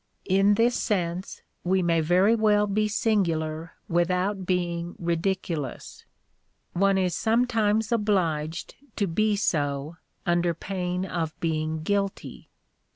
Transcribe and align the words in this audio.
In 0.25 0.55
this 0.55 0.73
sense 0.73 1.43
we 1.63 1.83
may 1.83 2.01
very 2.01 2.33
well 2.33 2.65
be 2.65 2.87
singular 2.87 3.73
without 3.87 4.47
being 4.47 4.95
ridiculous. 4.97 6.05
One 6.73 6.97
is 6.97 7.13
sometimes 7.15 7.91
obliged 7.91 8.73
to 8.95 9.05
be 9.05 9.35
so, 9.35 9.97
under 10.25 10.55
pain 10.55 11.05
of 11.05 11.39
being 11.39 11.83
guilty. 11.83 12.49